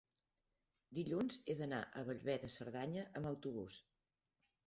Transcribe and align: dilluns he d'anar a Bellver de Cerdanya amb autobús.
dilluns 0.99 1.35
he 1.43 1.55
d'anar 1.59 1.81
a 1.85 2.03
Bellver 2.09 2.37
de 2.45 2.49
Cerdanya 2.55 3.05
amb 3.21 3.31
autobús. 3.35 3.79